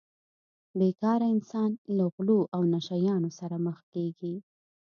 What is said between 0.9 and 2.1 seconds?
کاره انسان له